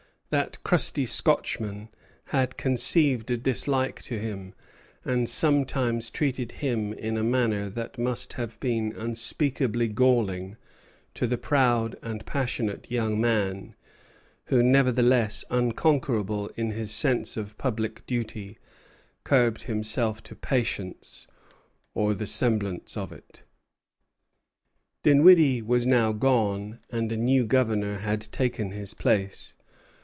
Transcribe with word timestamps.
That 0.39 0.63
crusty 0.63 1.05
Scotchman 1.05 1.89
had 2.27 2.55
conceived 2.55 3.29
a 3.29 3.35
dislike 3.35 4.01
to 4.03 4.17
him, 4.17 4.53
and 5.03 5.27
sometimes 5.27 6.09
treated 6.09 6.53
him 6.53 6.93
in 6.93 7.17
a 7.17 7.21
manner 7.23 7.69
that 7.69 7.97
must 7.97 8.31
have 8.39 8.57
been 8.61 8.93
unspeakably 8.97 9.89
galling 9.89 10.55
to 11.15 11.27
the 11.27 11.37
proud 11.37 11.97
and 12.01 12.25
passionate 12.25 12.89
young 12.89 13.19
man, 13.19 13.75
who 14.45 14.63
nevertheless, 14.63 15.43
unconquerable 15.49 16.47
in 16.55 16.71
his 16.71 16.91
sense 16.93 17.35
of 17.35 17.57
public 17.57 18.05
duty, 18.05 18.57
curbed 19.25 19.63
himself 19.63 20.23
to 20.23 20.33
patience, 20.33 21.27
or 21.93 22.13
the 22.13 22.25
semblance 22.25 22.95
of 22.95 23.11
it. 23.11 23.43
Dinwiddie 25.03 25.61
was 25.61 25.85
now 25.85 26.13
gone, 26.13 26.79
and 26.89 27.11
a 27.11 27.17
new 27.17 27.45
governor 27.45 27.97
had 27.97 28.21
taken 28.31 28.71
his 28.71 28.93
place. 28.93 29.55